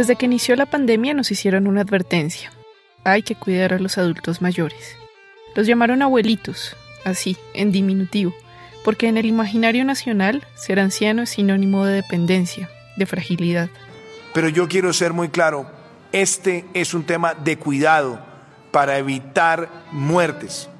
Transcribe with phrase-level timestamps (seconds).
[0.00, 2.50] Desde que inició la pandemia nos hicieron una advertencia.
[3.04, 4.96] Hay que cuidar a los adultos mayores.
[5.54, 8.32] Los llamaron abuelitos, así, en diminutivo,
[8.82, 13.68] porque en el imaginario nacional ser anciano es sinónimo de dependencia, de fragilidad.
[14.32, 15.70] Pero yo quiero ser muy claro,
[16.12, 18.24] este es un tema de cuidado
[18.70, 20.70] para evitar muertes.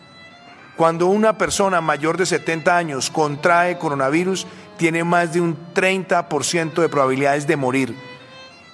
[0.79, 4.47] Cuando una persona mayor de 70 años contrae coronavirus,
[4.79, 8.10] tiene más de un 30% de probabilidades de morir.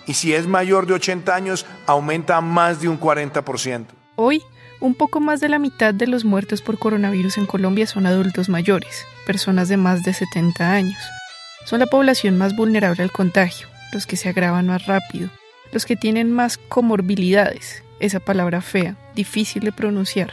[0.06, 3.86] Y si es mayor de 80 años, aumenta más de un 40%.
[4.16, 4.42] Hoy,
[4.80, 8.48] un poco más de la mitad de los muertos por coronavirus en Colombia son adultos
[8.48, 10.98] mayores, personas de más de 70 años.
[11.64, 15.30] Son la población más vulnerable al contagio, los que se agravan más rápido,
[15.72, 20.32] los que tienen más comorbilidades, esa palabra fea, difícil de pronunciar,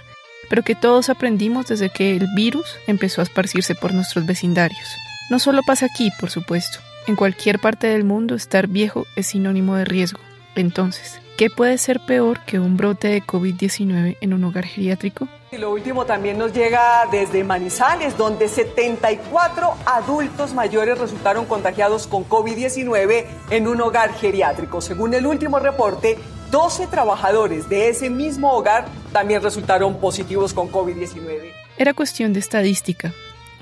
[0.50, 4.88] pero que todos aprendimos desde que el virus empezó a esparcirse por nuestros vecindarios.
[5.30, 6.80] No solo pasa aquí, por supuesto.
[7.06, 10.22] En cualquier parte del mundo estar viejo es sinónimo de riesgo.
[10.56, 15.28] Entonces, ¿qué puede ser peor que un brote de COVID-19 en un hogar geriátrico?
[15.52, 22.24] Y lo último también nos llega desde Manizales, donde 74 adultos mayores resultaron contagiados con
[22.28, 24.80] COVID-19 en un hogar geriátrico.
[24.80, 26.18] Según el último reporte,
[26.52, 31.52] 12 trabajadores de ese mismo hogar también resultaron positivos con COVID-19.
[31.78, 33.12] Era cuestión de estadística.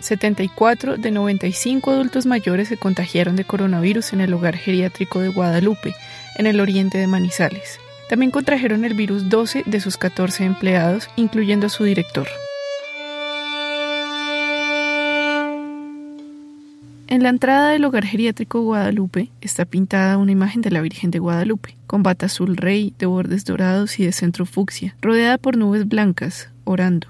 [0.02, 5.96] 74 de 95 adultos mayores se contagiaron de coronavirus en el hogar geriátrico de Guadalupe,
[6.38, 7.80] en el oriente de Manizales.
[8.10, 12.28] También contrajeron el virus 12 de sus 14 empleados, incluyendo a su director.
[17.12, 21.20] En la entrada del hogar geriátrico Guadalupe está pintada una imagen de la Virgen de
[21.20, 25.88] Guadalupe, con bata azul rey, de bordes dorados y de centro fucsia, rodeada por nubes
[25.88, 27.08] blancas, orando.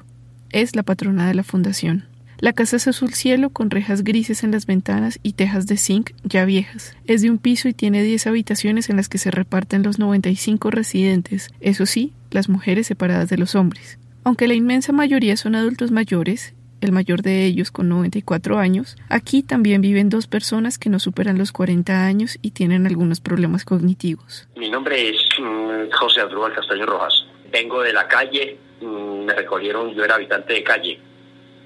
[0.49, 2.10] Es la patrona de la fundación.
[2.41, 6.09] La casa es azul cielo con rejas grises en las ventanas y tejas de zinc
[6.23, 6.97] ya viejas.
[7.05, 10.71] Es de un piso y tiene 10 habitaciones en las que se reparten los 95
[10.71, 13.99] residentes, eso sí, las mujeres separadas de los hombres.
[14.23, 19.43] Aunque la inmensa mayoría son adultos mayores, el mayor de ellos con 94 años, aquí
[19.43, 24.47] también viven dos personas que no superan los 40 años y tienen algunos problemas cognitivos.
[24.55, 27.13] Mi nombre es mm, José Adrúbal Castaño Rojas.
[27.51, 31.10] Vengo de la calle, mm, me recogieron, yo era habitante de calle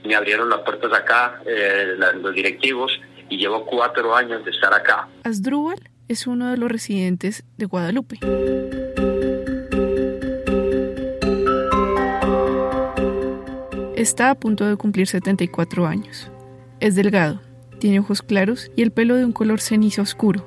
[0.06, 2.92] me abrieron las puertas acá, eh, los directivos,
[3.30, 5.08] y llevo cuatro años de estar acá.
[5.24, 8.20] Asdrúbal es uno de los residentes de Guadalupe.
[13.96, 16.30] Está a punto de cumplir 74 años.
[16.80, 17.42] Es delgado,
[17.80, 20.46] tiene ojos claros y el pelo de un color cenizo oscuro.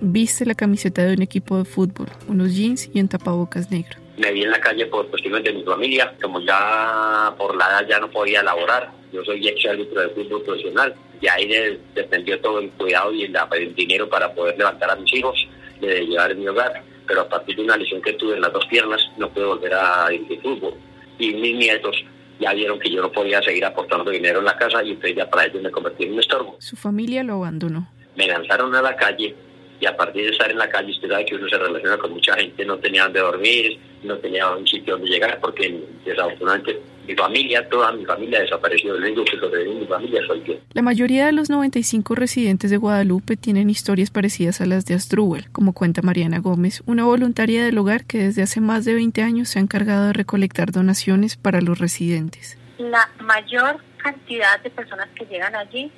[0.00, 4.32] Viste la camiseta de un equipo de fútbol, unos jeans y un tapabocas negro me
[4.32, 7.98] vi en la calle por cuestiones de mi familia, como ya por la edad ya
[7.98, 12.70] no podía laborar, yo soy ex árbitro de fútbol profesional, y ahí dependió todo el
[12.70, 15.48] cuidado y el, dinero para poder levantar a mis hijos,
[15.80, 18.52] de llevar en mi hogar, pero a partir de una lesión que tuve en las
[18.52, 20.74] dos piernas no pude volver a ir de fútbol,
[21.18, 21.96] y mis nietos
[22.40, 25.30] ya vieron que yo no podía seguir aportando dinero en la casa y entonces ya
[25.30, 26.56] para ellos me convertí en un estorbo.
[26.58, 27.88] Su familia lo abandonó.
[28.16, 29.34] Me lanzaron a la calle
[29.84, 32.12] y a partir de estar en la calle, usted sabe que uno se relaciona con
[32.12, 37.14] mucha gente, no tenía donde dormir, no tenía un sitio donde llegar, porque desafortunadamente mi
[37.14, 38.94] familia, toda mi familia desapareció.
[38.94, 40.54] El único que sobrevive mi familia soy yo.
[40.72, 45.50] La mayoría de los 95 residentes de Guadalupe tienen historias parecidas a las de Astrúbal,
[45.52, 49.50] como cuenta Mariana Gómez, una voluntaria del hogar que desde hace más de 20 años
[49.50, 52.56] se ha encargado de recolectar donaciones para los residentes.
[52.78, 55.92] La mayor cantidad de personas que llegan allí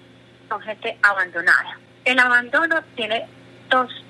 [0.49, 1.79] son gente abandonada.
[2.05, 3.27] El abandono tiene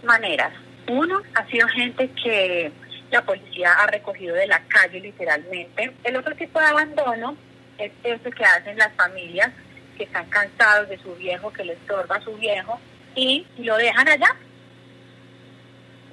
[0.05, 0.53] maneras.
[0.89, 2.73] Uno, ha sido gente que
[3.11, 5.93] la policía ha recogido de la calle literalmente.
[6.05, 7.37] El otro tipo de abandono
[7.79, 9.51] es ese que hacen las familias
[9.97, 12.79] que están cansados de su viejo, que les estorba a su viejo
[13.15, 14.37] y lo dejan allá.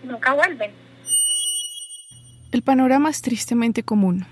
[0.03, 0.71] Nunca vuelven.
[2.51, 4.25] El panorama es tristemente común.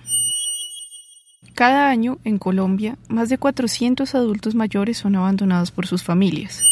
[1.55, 6.63] Cada año, en Colombia, más de 400 adultos mayores son abandonados por sus familias.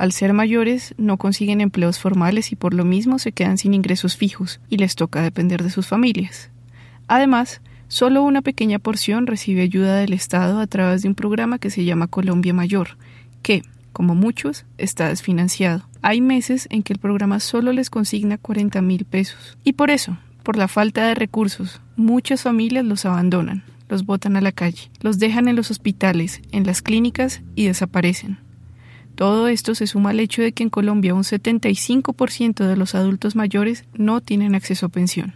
[0.00, 4.16] Al ser mayores, no consiguen empleos formales y por lo mismo se quedan sin ingresos
[4.16, 6.48] fijos y les toca depender de sus familias.
[7.06, 11.68] Además, solo una pequeña porción recibe ayuda del Estado a través de un programa que
[11.68, 12.96] se llama Colombia Mayor,
[13.42, 13.62] que,
[13.92, 15.86] como muchos, está desfinanciado.
[16.00, 19.58] Hay meses en que el programa solo les consigna 40 mil pesos.
[19.64, 24.40] Y por eso, por la falta de recursos, muchas familias los abandonan, los botan a
[24.40, 28.38] la calle, los dejan en los hospitales, en las clínicas y desaparecen.
[29.20, 33.36] Todo esto se suma al hecho de que en Colombia un 75% de los adultos
[33.36, 35.34] mayores no tienen acceso a pensión.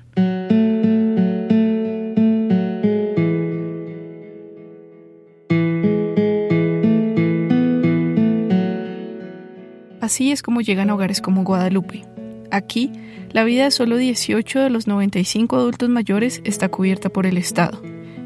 [10.00, 12.06] Así es como llegan a hogares como Guadalupe.
[12.50, 12.90] Aquí,
[13.32, 17.82] la vida de solo 18 de los 95 adultos mayores está cubierta por el Estado.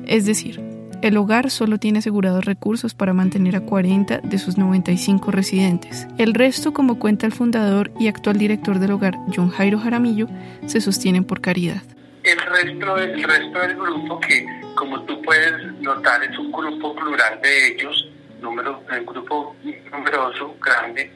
[0.07, 0.68] Es decir,
[1.03, 6.07] el hogar solo tiene asegurados recursos para mantener a 40 de sus 95 residentes.
[6.19, 10.27] El resto, como cuenta el fundador y actual director del hogar, John Jairo Jaramillo,
[10.67, 11.83] se sostienen por caridad.
[12.25, 17.41] El resto, el resto del grupo, que como tú puedes notar es un grupo plural
[17.43, 18.09] de ellos,
[18.41, 19.57] número, un grupo
[19.93, 21.11] numeroso, grande,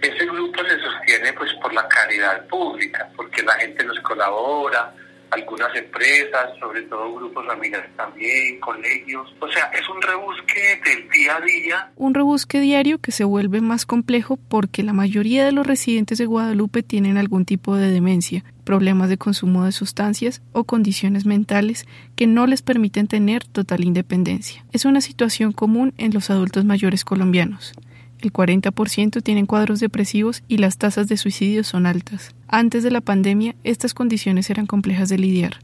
[0.00, 4.92] ese grupo se sostiene pues por la caridad pública, porque la gente nos colabora,
[5.34, 9.34] algunas empresas, sobre todo grupos familiares también, colegios.
[9.40, 11.92] O sea, es un rebusque del día a día.
[11.96, 16.26] Un rebusque diario que se vuelve más complejo porque la mayoría de los residentes de
[16.26, 21.86] Guadalupe tienen algún tipo de demencia, problemas de consumo de sustancias o condiciones mentales
[22.16, 24.64] que no les permiten tener total independencia.
[24.72, 27.72] Es una situación común en los adultos mayores colombianos.
[28.20, 32.34] El 40% tienen cuadros depresivos y las tasas de suicidio son altas.
[32.56, 35.54] Antes de la pandemia, estas condiciones eran complejas de lidiar.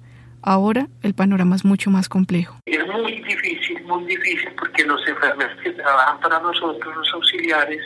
[0.42, 2.58] Ahora el panorama es mucho más complejo.
[2.66, 7.80] Es muy difícil, muy difícil, porque los enfermeros que trabajan para nosotros, los auxiliares,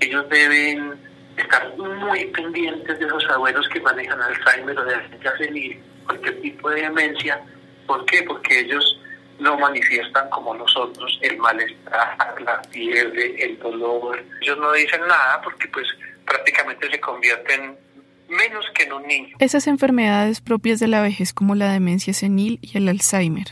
[0.00, 0.94] ellos deben
[1.36, 6.80] estar muy pendientes de los abuelos que manejan Alzheimer o demencia senil, cualquier tipo de
[6.80, 7.40] demencia.
[7.86, 8.24] ¿Por qué?
[8.24, 9.00] Porque ellos
[9.38, 14.20] no manifiestan como nosotros el malestar, la fiebre, el dolor.
[14.40, 15.86] Ellos no dicen nada porque pues
[16.26, 17.78] prácticamente se convierten
[18.32, 19.04] menos que en un.
[19.38, 23.46] Esas enfermedades propias de la vejez como la demencia senil y el Alzheimer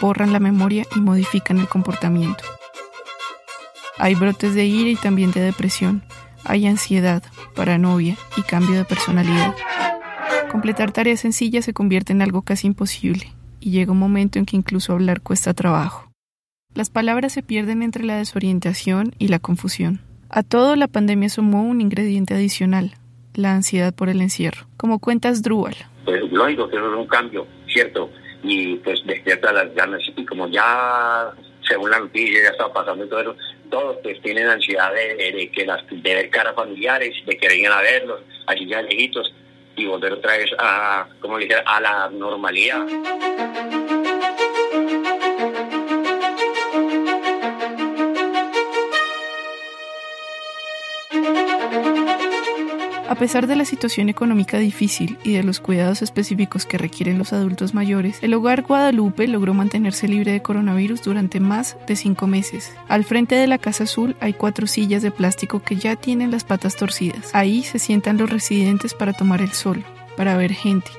[0.00, 2.44] borran la memoria y modifican el comportamiento.
[3.98, 6.02] Hay brotes de ira y también de depresión.
[6.44, 7.22] Hay ansiedad,
[7.54, 9.54] paranoia y cambio de personalidad.
[10.50, 14.56] Completar tareas sencillas se convierte en algo casi imposible y llega un momento en que
[14.56, 16.10] incluso hablar cuesta trabajo.
[16.74, 20.00] Las palabras se pierden entre la desorientación y la confusión.
[20.36, 22.94] A todo la pandemia sumó un ingrediente adicional,
[23.34, 24.66] la ansiedad por el encierro.
[24.76, 25.76] Como cuentas Drúbal.
[26.04, 28.10] Pues lógico que es un cambio, ¿cierto?
[28.42, 30.02] Y pues despierta las ganas.
[30.16, 31.32] Y como ya,
[31.68, 33.36] según la noticia, ya está pasando todo eso,
[33.70, 37.82] todos pues tienen ansiedad de, que las, de ver caras familiares, de que vengan a
[37.82, 39.32] verlos, allí ya lejitos
[39.76, 42.84] y volver otra vez a, como dije, a la normalidad.
[53.14, 57.32] A pesar de la situación económica difícil y de los cuidados específicos que requieren los
[57.32, 62.72] adultos mayores, el hogar Guadalupe logró mantenerse libre de coronavirus durante más de cinco meses.
[62.88, 66.42] Al frente de la Casa Azul hay cuatro sillas de plástico que ya tienen las
[66.42, 67.32] patas torcidas.
[67.36, 69.84] Ahí se sientan los residentes para tomar el sol,
[70.16, 70.90] para ver gente,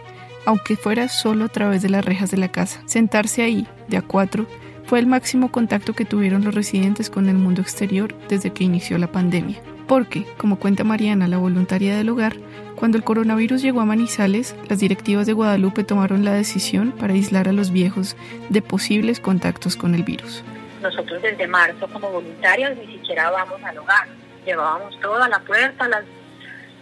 [0.46, 2.82] aunque fuera solo a través de las rejas de la casa.
[2.86, 4.48] Sentarse ahí, de a cuatro,
[4.86, 8.98] fue el máximo contacto que tuvieron los residentes con el mundo exterior desde que inició
[8.98, 9.58] la pandemia.
[9.88, 12.36] Porque, como cuenta Mariana, la voluntaria del hogar,
[12.76, 17.48] cuando el coronavirus llegó a Manizales, las directivas de Guadalupe tomaron la decisión para aislar
[17.48, 18.18] a los viejos
[18.50, 20.44] de posibles contactos con el virus.
[20.82, 24.08] Nosotros desde marzo como voluntarios ni siquiera vamos al hogar.
[24.46, 26.04] Llevábamos todo a la puerta, las,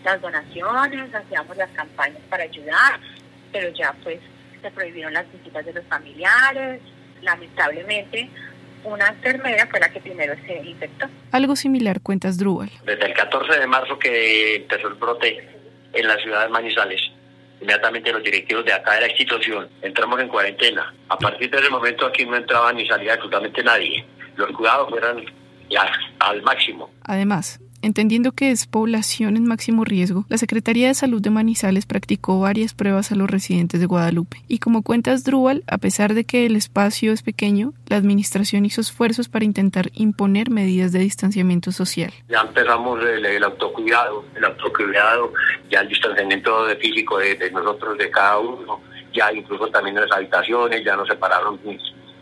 [0.04, 3.00] las donaciones, hacíamos las campañas para ayudar,
[3.52, 4.20] pero ya pues
[4.62, 6.82] se prohibieron las visitas de los familiares.
[7.22, 8.30] Lamentablemente
[8.84, 11.08] una enfermera fue la que primero se infectó.
[11.32, 12.70] Algo similar cuentas Drúbal.
[12.86, 15.48] Desde el 14 de marzo que empezó el brote
[15.94, 17.02] en la ciudad de Manizales,
[17.62, 20.94] inmediatamente los directivos de acá de la institución entramos en cuarentena.
[21.10, 24.06] A partir de ese momento aquí no entraba ni salía absolutamente nadie.
[24.36, 25.24] Los cuidados fueron
[25.70, 26.92] ya al máximo.
[27.04, 32.40] Además, Entendiendo que es población en máximo riesgo, la Secretaría de Salud de Manizales practicó
[32.40, 34.38] varias pruebas a los residentes de Guadalupe.
[34.48, 38.80] Y como cuentas Drúbal, a pesar de que el espacio es pequeño, la administración hizo
[38.80, 42.14] esfuerzos para intentar imponer medidas de distanciamiento social.
[42.30, 45.34] Ya empezamos el, autocuidado, el autocuidado,
[45.70, 48.80] ya el distanciamiento físico de, de nosotros, de cada uno,
[49.14, 51.60] ya incluso también en las habitaciones, ya nos separaron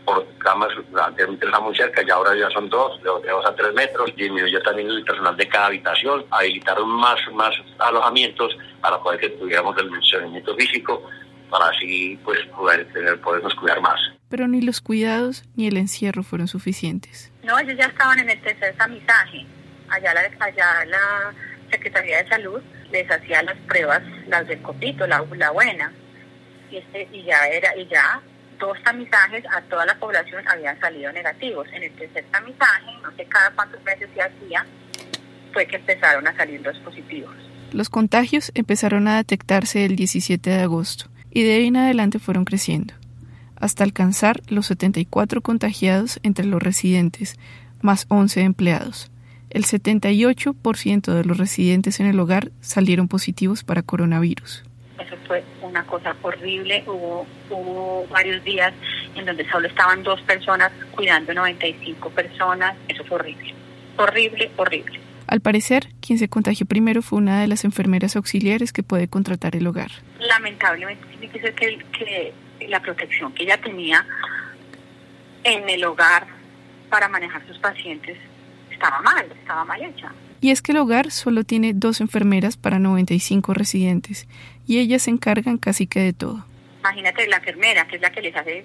[0.04, 0.70] por camas,
[1.04, 4.88] antes muy cerca y ahora ya son dos, de dos a tres metros, disminuyó también
[4.88, 10.54] el personal de cada habitación, habilitaron más, más alojamientos para poder que tuviéramos el funcionamiento
[10.56, 11.08] físico,
[11.50, 14.00] para así pues poder tener, podernos cuidar más.
[14.28, 17.32] Pero ni los cuidados ni el encierro fueron suficientes.
[17.42, 19.46] No, ellos ya estaban en el tercer tamizaje.
[19.88, 21.34] Allá la, allá la
[21.70, 25.92] Secretaría de Salud les hacía las pruebas, las del copito, la, la buena.
[26.70, 28.22] Y, este, y ya era, y ya
[28.62, 31.66] dos tamizajes a toda la población habían salido negativos.
[31.72, 34.64] En el tercer tamizaje, no sé cada cuántos meses se hacía,
[35.52, 37.34] fue que empezaron a salir los positivos.
[37.72, 42.44] Los contagios empezaron a detectarse el 17 de agosto y de ahí en adelante fueron
[42.44, 42.94] creciendo,
[43.56, 47.36] hasta alcanzar los 74 contagiados entre los residentes,
[47.80, 49.10] más 11 empleados.
[49.50, 54.62] El 78% de los residentes en el hogar salieron positivos para coronavirus.
[55.06, 56.84] Eso fue una cosa horrible.
[56.86, 58.72] Hubo, hubo varios días
[59.14, 62.74] en donde solo estaban dos personas cuidando 95 personas.
[62.88, 63.54] Eso fue horrible.
[63.96, 65.00] Horrible, horrible.
[65.26, 69.56] Al parecer, quien se contagió primero fue una de las enfermeras auxiliares que puede contratar
[69.56, 69.90] el hogar.
[70.18, 72.34] Lamentablemente tiene que ser que, que
[72.68, 74.04] la protección que ella tenía
[75.44, 76.26] en el hogar
[76.90, 78.18] para manejar sus pacientes
[78.70, 80.12] estaba mal, estaba mal hecha.
[80.42, 84.26] Y es que el hogar solo tiene dos enfermeras para 95 residentes
[84.66, 86.44] y ellas se encargan casi que de todo.
[86.80, 88.64] Imagínate la enfermera, que es la que les hace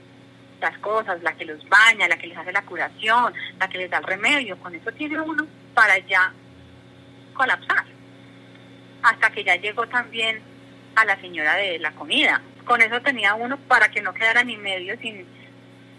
[0.60, 3.92] las cosas, la que los baña, la que les hace la curación, la que les
[3.92, 4.58] da el remedio.
[4.58, 6.34] Con eso tiene uno para ya
[7.36, 7.86] colapsar.
[9.04, 10.42] Hasta que ya llegó también
[10.96, 12.42] a la señora de la comida.
[12.66, 15.28] Con eso tenía uno para que no quedara ni medio sin,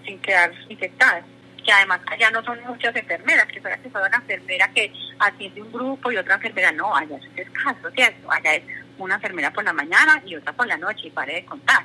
[0.04, 1.22] sin quedar infectado.
[1.68, 5.70] Que además allá no son muchas enfermeras, que fuera que una enfermera que atiende un
[5.70, 8.32] grupo y otra enfermera no, allá es escaso, ¿cierto?
[8.32, 8.64] Allá es
[8.96, 11.84] una enfermera por la mañana y otra por la noche y pare de contar.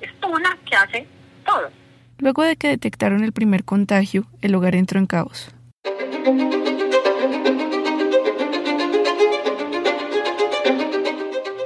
[0.00, 1.08] Es una que hace
[1.44, 1.72] todo.
[2.18, 5.52] Luego de que detectaron el primer contagio, el hogar entró en caos.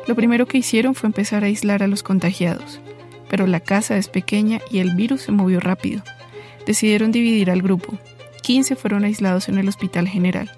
[0.06, 2.80] Lo primero que hicieron fue empezar a aislar a los contagiados,
[3.28, 6.02] pero la casa es pequeña y el virus se movió rápido.
[6.68, 7.98] Decidieron dividir al grupo.
[8.42, 10.50] 15 fueron aislados en el Hospital General,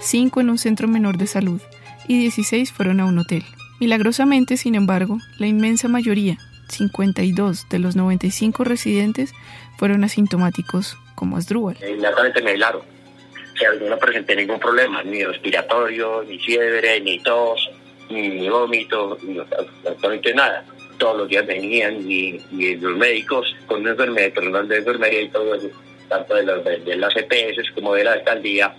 [0.00, 1.60] 5 en un centro menor de salud
[2.08, 3.44] y 16 fueron a un hotel.
[3.78, 6.38] Milagrosamente, sin embargo, la inmensa mayoría,
[6.70, 9.34] 52 de los 95 residentes,
[9.76, 11.76] fueron asintomáticos, como Asdrúbal.
[11.86, 12.80] Inmediatamente me aislaron.
[12.80, 17.68] O sea, no presenté ningún problema, ni respiratorio, ni fiebre, ni tos,
[18.08, 20.64] ni vómito, ni absolutamente nada.
[20.98, 22.40] Todos los días venían y,
[22.76, 25.68] los médicos con una enfermedad, personal de enfermería y todo eso,
[26.08, 28.74] tanto de, las, de, las EPS como de la alcaldía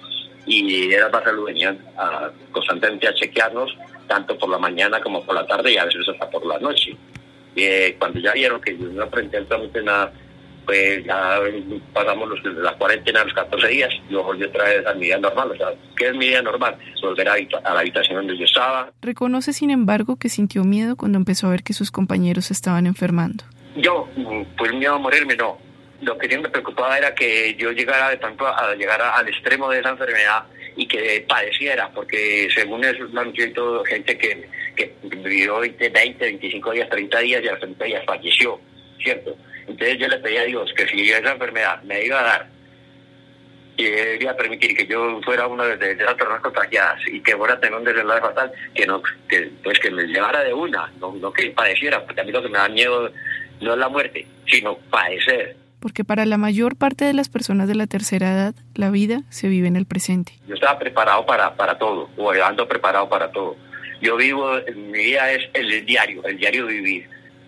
[0.46, 3.76] y de la salud venían a, constantemente a chequearnos,
[4.08, 6.96] tanto por la mañana como por la tarde y a veces hasta por la noche.
[7.56, 10.12] Eh, cuando ya vieron que yo no aprendí absolutamente nada,
[10.70, 11.40] pues ya
[11.94, 15.18] pasamos los, la cuarentena, los 14 días, y luego volví otra vez a mi vida
[15.18, 15.50] normal.
[15.50, 16.78] O sea, ¿qué es mi vida normal?
[17.02, 17.38] Volver a,
[17.74, 18.92] la habitación donde yo estaba.
[19.02, 23.46] Reconoce, sin embargo, que sintió miedo cuando empezó a ver que sus compañeros estaban enfermando.
[23.78, 24.08] Yo,
[24.60, 25.58] pues miedo a morirme, no.
[26.02, 29.80] Lo que me preocupaba era que yo llegara de tanto a, llegar al extremo de
[29.80, 30.44] esa enfermedad
[30.76, 36.72] y que padeciera, porque según eso han todo gente que, que vivió 20, 20, 25
[36.74, 38.62] días, 30 días y a los 30 días falleció,
[39.04, 39.36] ¿cierto?
[39.70, 42.48] Entonces yo le pedí a Dios que si esa enfermedad me iba a dar
[43.80, 47.54] y iba a permitir que yo fuera una de, esas personas contagiadas y que fuera
[47.54, 51.14] a tener un desenlace fatal, que no, que, pues que me llevara de una, no,
[51.14, 53.10] no que padeciera, porque a mí lo que me da miedo
[53.62, 55.56] no es la muerte, sino padecer.
[55.80, 59.48] Porque para la mayor parte de las personas de la tercera edad, la vida se
[59.48, 60.34] vive en el presente.
[60.46, 63.56] Yo estaba preparado para, para todo, o ando preparado para todo.
[64.02, 67.08] Yo vivo, mi vida es el diario, el diario vivir.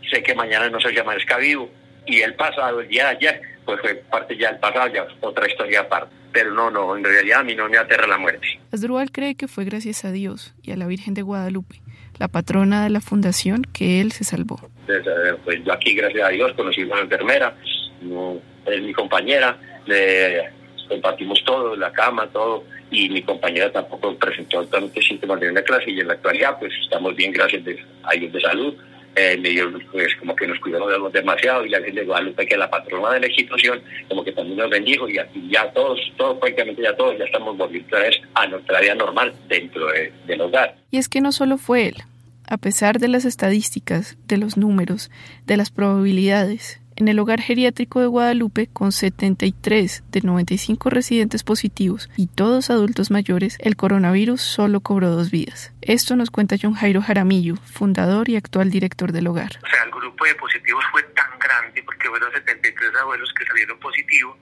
[0.10, 1.70] Sé que mañana no se llama vivo,
[2.12, 5.48] y el pasado, el día de ayer, pues fue parte ya del pasado, ya otra
[5.48, 6.14] historia aparte.
[6.32, 8.60] Pero no, no, en realidad a mí no me aterra la muerte.
[8.72, 11.82] Asdrúbal cree que fue gracias a Dios y a la Virgen de Guadalupe,
[12.20, 14.60] la patrona de la fundación, que él se salvó.
[14.86, 15.04] Pues,
[15.44, 17.56] pues yo aquí, gracias a Dios, conocí a una enfermera,
[18.66, 20.50] es mi compañera, le
[20.88, 25.90] compartimos todo, la cama, todo, y mi compañera tampoco presentó tantos síntomas en la clase
[25.90, 27.64] y en la actualidad pues estamos bien gracias
[28.04, 28.76] a Dios de salud
[29.16, 33.12] eh, pues como que nos cuidamos demasiado y la gente de Guadalupe, que la patrona
[33.14, 35.16] de la institución, como que también nos bendijo y
[35.50, 37.98] ya todos, todos prácticamente ya todos ya estamos volviendo
[38.36, 39.88] a nuestra vida normal dentro
[40.26, 40.76] del hogar.
[40.92, 41.96] Y es que no solo fue él,
[42.48, 45.12] a pesar de las estadísticas, de los números,
[45.46, 52.10] de las probabilidades, en el hogar geriátrico de Guadalupe, con 73 de 95 residentes positivos
[52.18, 55.74] y todos adultos mayores, el coronavirus solo cobró dos vidas.
[55.82, 59.60] Esto nos cuenta John Jairo Jaramillo, fundador y actual director del hogar.
[59.64, 63.80] O sea, el grupo de positivos fue tan grande porque fueron 73 abuelos que salieron
[63.80, 64.38] positivos.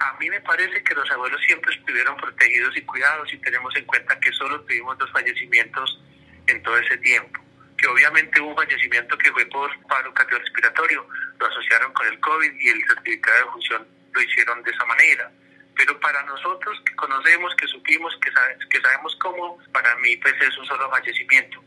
[0.00, 3.84] A mí me parece que los abuelos siempre estuvieron protegidos y cuidados y tenemos en
[3.84, 6.02] cuenta que solo tuvimos dos fallecimientos
[6.48, 7.40] en todo ese tiempo
[7.82, 11.04] que obviamente hubo un fallecimiento que fue por paro cardiorrespiratorio,
[11.38, 15.30] lo asociaron con el COVID y el certificado de función lo hicieron de esa manera.
[15.76, 18.30] Pero para nosotros que conocemos, que supimos, que,
[18.68, 21.62] que sabemos cómo, para mí pues es un solo fallecimiento.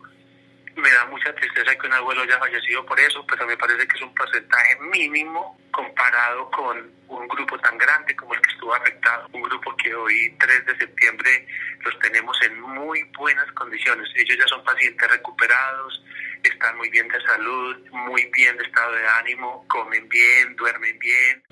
[0.76, 3.96] Me da mucha tristeza que un abuelo haya fallecido por eso, pero me parece que
[3.96, 9.28] es un porcentaje mínimo comparado con un grupo tan grande como el que estuvo afectado.
[9.32, 11.48] Un grupo que hoy, 3 de septiembre,
[11.80, 14.10] los tenemos en muy buenas condiciones.
[14.16, 16.04] Ellos ya son pacientes recuperados,
[16.48, 21.44] están muy bien de salud, muy bien de estado de ánimo, comen bien, duermen bien.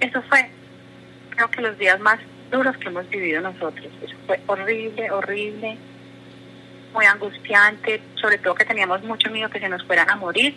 [0.00, 0.50] Eso fue,
[1.30, 2.18] creo que los días más
[2.50, 3.86] duros que hemos vivido nosotros.
[4.02, 5.78] Eso fue horrible, horrible,
[6.92, 10.54] muy angustiante, sobre todo que teníamos mucho miedo que se nos fueran a morir.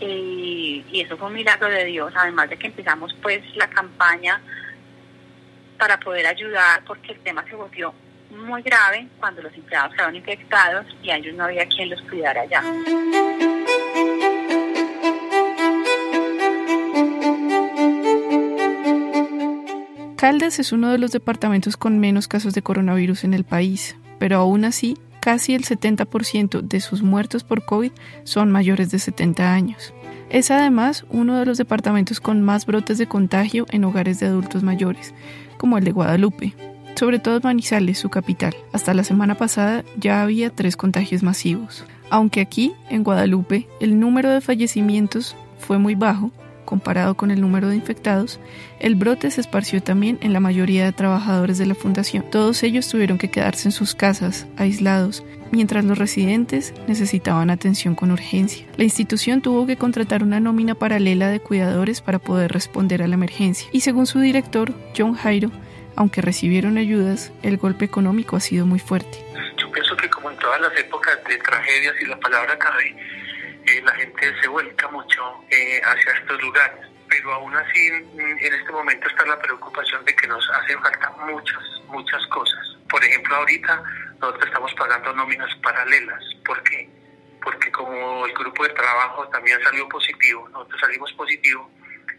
[0.00, 4.40] Y, eso fue un milagro de Dios, además de que empezamos pues la campaña
[5.78, 7.94] para poder ayudar, porque el tema se volvió
[8.30, 12.62] muy grave cuando los empleados quedaron infectados y a no había quien los cuidara ya.
[20.16, 24.36] Caldas es uno de los departamentos con menos casos de coronavirus en el país, pero
[24.36, 27.92] aún así, casi el 70% de sus muertos por COVID
[28.24, 29.94] son mayores de 70 años.
[30.28, 34.62] Es además uno de los departamentos con más brotes de contagio en hogares de adultos
[34.62, 35.14] mayores,
[35.56, 36.54] como el de Guadalupe,
[37.00, 38.54] sobre todo Manizales, su capital.
[38.74, 41.86] Hasta la semana pasada ya había tres contagios masivos.
[42.10, 46.30] Aunque aquí, en Guadalupe, el número de fallecimientos fue muy bajo,
[46.66, 48.38] comparado con el número de infectados,
[48.80, 52.22] el brote se esparció también en la mayoría de trabajadores de la fundación.
[52.30, 58.10] Todos ellos tuvieron que quedarse en sus casas, aislados, mientras los residentes necesitaban atención con
[58.10, 58.66] urgencia.
[58.76, 63.14] La institución tuvo que contratar una nómina paralela de cuidadores para poder responder a la
[63.14, 63.70] emergencia.
[63.72, 65.50] Y según su director, John Jairo,
[66.00, 69.22] aunque recibieron ayudas, el golpe económico ha sido muy fuerte.
[69.58, 72.96] Yo pienso que como en todas las épocas de tragedias y la palabra cabe,
[73.66, 76.86] eh, la gente se vuelca mucho eh, hacia estos lugares.
[77.06, 81.62] Pero aún así, en este momento está la preocupación de que nos hacen falta muchas,
[81.88, 82.78] muchas cosas.
[82.88, 83.82] Por ejemplo, ahorita
[84.20, 86.24] nosotros estamos pagando nóminas paralelas.
[86.46, 86.88] ¿Por qué?
[87.42, 91.70] Porque como el grupo de trabajo también salió positivo, nosotros salimos positivo,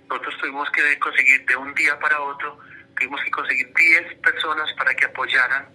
[0.07, 2.59] nosotros tuvimos que conseguir de un día para otro,
[2.95, 5.67] tuvimos que conseguir 10 personas para que apoyaran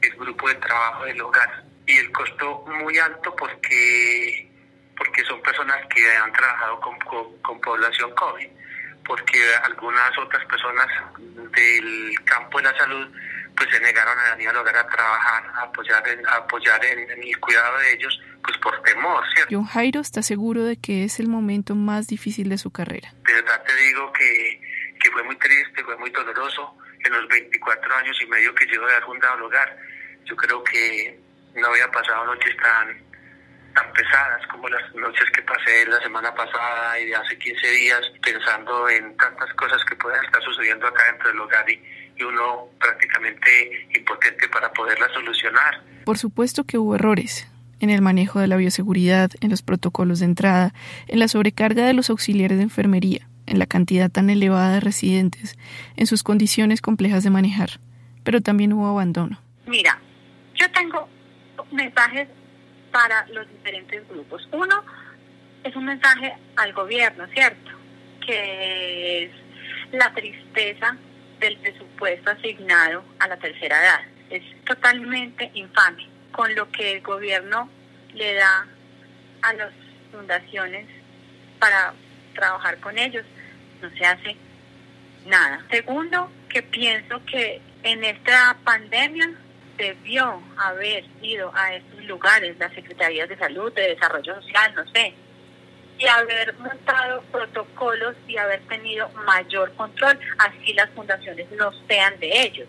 [0.00, 1.64] el grupo de trabajo del hogar.
[1.86, 4.48] Y el costo muy alto porque
[4.96, 6.96] porque son personas que han trabajado con,
[7.40, 8.46] con, población COVID,
[9.04, 10.86] porque algunas otras personas
[11.18, 13.08] del campo de la salud
[13.56, 17.38] pues se negaron a venir al hogar a trabajar, a apoyar, en, apoyar en, el
[17.38, 19.54] cuidado de ellos, pues por temor, ¿cierto?
[19.54, 23.12] John Jairo está seguro de que es el momento más difícil de su carrera.
[23.26, 24.60] De verdad te digo que
[25.12, 28.92] fue muy triste, fue muy doloroso en los 24 años y medio que llevo de
[28.92, 29.76] haber fundado el hogar.
[30.24, 31.20] Yo creo que
[31.54, 33.12] no había pasado noches tan
[33.74, 38.00] tan pesadas como las noches que pasé la semana pasada y de hace 15 días
[38.22, 41.82] pensando en tantas cosas que pueden estar sucediendo acá dentro del hogar y,
[42.16, 45.82] y uno prácticamente impotente para poderlas solucionar.
[46.04, 47.48] Por supuesto que hubo errores
[47.80, 50.72] en el manejo de la bioseguridad, en los protocolos de entrada,
[51.08, 55.58] en la sobrecarga de los auxiliares de enfermería, en la cantidad tan elevada de residentes,
[55.96, 57.80] en sus condiciones complejas de manejar,
[58.24, 59.38] pero también hubo abandono.
[59.66, 59.98] Mira,
[60.54, 61.08] yo tengo
[61.70, 62.28] mensajes
[62.90, 64.48] para los diferentes grupos.
[64.52, 64.82] Uno
[65.64, 67.70] es un mensaje al gobierno, ¿cierto?
[68.24, 69.30] Que es
[69.92, 70.96] la tristeza
[71.40, 74.00] del presupuesto asignado a la tercera edad.
[74.30, 77.68] Es totalmente infame con lo que el gobierno
[78.14, 78.66] le da
[79.42, 79.72] a las
[80.10, 80.86] fundaciones
[81.58, 81.94] para
[82.32, 83.24] trabajar con ellos.
[83.80, 84.36] No se hace
[85.26, 85.64] nada.
[85.70, 89.32] Segundo, que pienso que en esta pandemia
[89.76, 95.14] debió haber ido a estos lugares, las secretarías de salud, de desarrollo social, no sé,
[95.98, 102.42] y haber montado protocolos y haber tenido mayor control, así las fundaciones no sean de
[102.42, 102.68] ellos,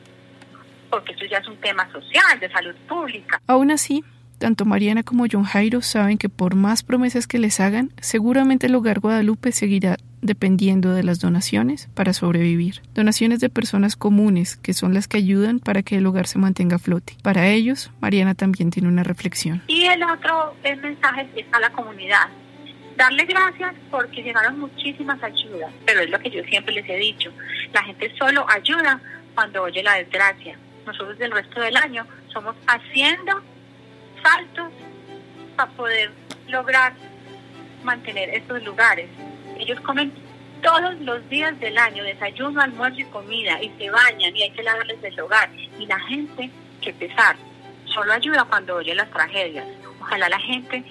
[0.90, 3.42] porque eso ya es un tema social, de salud pública.
[3.48, 4.04] Aún así,
[4.44, 8.76] tanto Mariana como John Jairo saben que por más promesas que les hagan, seguramente el
[8.76, 12.82] Hogar Guadalupe seguirá dependiendo de las donaciones para sobrevivir.
[12.94, 16.76] Donaciones de personas comunes, que son las que ayudan para que el hogar se mantenga
[16.76, 17.16] a flote.
[17.24, 19.62] Para ellos, Mariana también tiene una reflexión.
[19.68, 22.28] Y el otro el mensaje es a la comunidad.
[22.98, 27.32] Darle gracias porque llegaron muchísimas ayudas, pero es lo que yo siempre les he dicho.
[27.72, 29.00] La gente solo ayuda
[29.36, 30.58] cuando oye la desgracia.
[30.86, 33.42] Nosotros del resto del año somos haciendo
[34.24, 34.72] saltos
[35.56, 36.12] para poder
[36.48, 36.94] lograr
[37.84, 39.10] mantener estos lugares.
[39.60, 40.12] Ellos comen
[40.62, 44.64] todos los días del año, desayuno, almuerzo y comida, y se bañan y hay que
[44.64, 45.50] lavarles el hogar.
[45.78, 46.50] Y la gente,
[46.82, 47.36] que pesar,
[47.86, 49.68] solo ayuda cuando oye las tragedias.
[50.00, 50.84] Ojalá la gente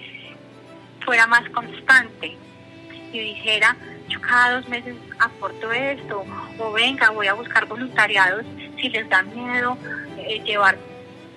[1.00, 2.36] fuera más constante
[3.12, 3.76] y dijera,
[4.08, 6.24] yo cada dos meses aporto esto,
[6.58, 8.44] o venga, voy a buscar voluntariados
[8.76, 9.76] si les da miedo
[10.18, 10.78] eh, llevar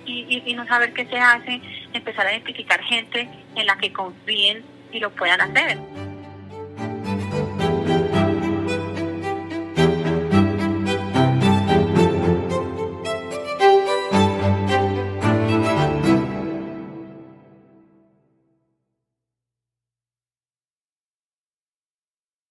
[0.04, 1.60] y, y no saber qué se hace,
[1.92, 5.78] empezar a identificar gente en la que confíen y lo puedan hacer.